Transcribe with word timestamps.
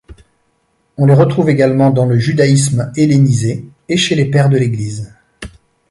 On 0.97 1.05
les 1.05 1.13
retrouve 1.13 1.51
également 1.51 1.91
dans 1.91 2.07
le 2.07 2.17
judaïsme 2.17 2.91
hellénisé 2.97 3.67
et 3.87 3.97
chez 3.97 4.15
les 4.15 4.25
Pères 4.31 4.49
de 4.49 4.57
l'Église. 4.57 5.13